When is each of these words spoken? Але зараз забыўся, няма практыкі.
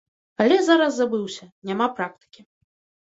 Але 0.45 0.57
зараз 0.69 0.97
забыўся, 0.99 1.45
няма 1.71 1.87
практыкі. 2.01 2.41